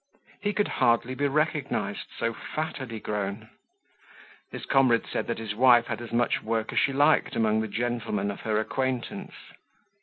He 0.41 0.51
could 0.53 0.67
hardly 0.67 1.13
be 1.13 1.27
recognised, 1.27 2.07
so 2.17 2.33
fat 2.33 2.77
had 2.77 2.89
he 2.89 2.99
grown. 2.99 3.51
His 4.51 4.65
comrades 4.65 5.11
said 5.11 5.27
that 5.27 5.37
his 5.37 5.53
wife 5.53 5.85
had 5.85 6.01
as 6.01 6.11
much 6.11 6.41
work 6.41 6.73
as 6.73 6.79
she 6.79 6.91
liked 6.91 7.35
among 7.35 7.61
the 7.61 7.67
gentlemen 7.67 8.31
of 8.31 8.39
her 8.41 8.59
acquaintance. 8.59 9.33